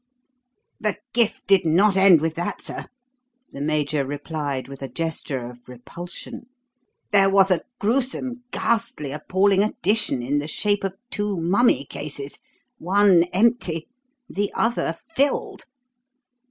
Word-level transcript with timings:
"The 0.79 0.97
gift 1.13 1.45
did 1.45 1.63
not 1.63 1.95
end 1.95 2.21
with 2.21 2.33
that, 2.33 2.59
sir," 2.59 2.87
the 3.51 3.61
Major 3.61 4.03
replied 4.03 4.67
with 4.67 4.81
a 4.81 4.87
gesture 4.89 5.45
of 5.45 5.69
repulsion. 5.69 6.47
"There 7.11 7.29
was 7.29 7.51
a 7.51 7.61
gruesome, 7.79 8.43
ghastly, 8.51 9.11
appalling 9.11 9.61
addition 9.61 10.23
in 10.23 10.39
the 10.39 10.47
shape 10.47 10.83
of 10.83 10.97
two 11.11 11.37
mummy 11.37 11.85
cases 11.85 12.39
one 12.79 13.25
empty, 13.25 13.89
the 14.27 14.51
other 14.55 14.97
filled. 15.15 15.65